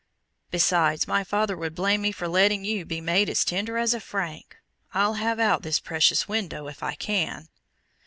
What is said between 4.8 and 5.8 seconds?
I'll have out this